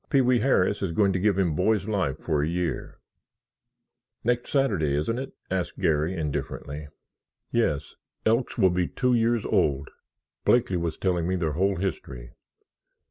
Pee 0.09 0.19
wee 0.21 0.39
Harris 0.39 0.81
is 0.81 0.93
going 0.93 1.13
to 1.13 1.19
give 1.19 1.37
him 1.37 1.53
Boy's 1.55 1.87
Life 1.87 2.17
for 2.17 2.41
a 2.41 2.47
year——" 2.47 2.97
"Next 4.23 4.51
Saturday, 4.51 4.95
isn't 4.95 5.19
it?" 5.19 5.33
asked 5.51 5.77
Garry, 5.79 6.15
indifferently. 6.15 6.87
"Yes—Elks 7.51 8.57
will 8.57 8.71
be 8.71 8.87
two 8.87 9.13
years 9.13 9.45
old. 9.45 9.91
Blakeley 10.43 10.77
was 10.77 10.97
telling 10.97 11.27
me 11.27 11.35
their 11.35 11.51
whole 11.53 11.75
history. 11.75 12.31